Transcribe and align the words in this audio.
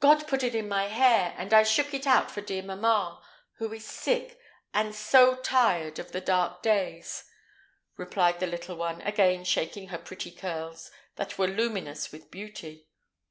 "God 0.00 0.28
put 0.28 0.42
it 0.42 0.54
in 0.54 0.68
my 0.68 0.88
hair, 0.88 1.34
and 1.38 1.54
I 1.54 1.62
shook 1.62 1.94
it 1.94 2.06
out 2.06 2.30
for 2.30 2.42
dear 2.42 2.62
mamma, 2.62 3.22
who 3.56 3.72
is 3.72 3.86
sick, 3.86 4.38
and 4.74 4.94
so 4.94 5.36
tired 5.36 5.98
of 5.98 6.12
the 6.12 6.20
dark 6.20 6.60
days," 6.60 7.24
replied 7.96 8.38
the 8.38 8.46
little 8.46 8.76
one, 8.76 9.00
again 9.00 9.44
shaking 9.44 9.88
her 9.88 9.96
pretty 9.96 10.30
curls, 10.30 10.90
that 11.16 11.38
were 11.38 11.48
luminous 11.48 12.12
with 12.12 12.30
beauty. 12.30 12.90